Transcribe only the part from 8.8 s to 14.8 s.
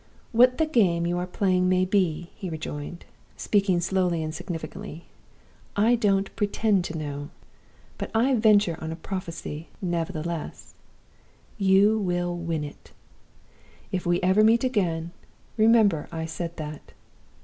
on a prophecy, nevertheless you will win it! If we ever meet